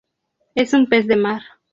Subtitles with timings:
[0.55, 1.43] Es un pez de mar.